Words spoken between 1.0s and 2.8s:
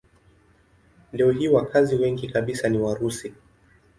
Leo hii wakazi wengi kabisa ni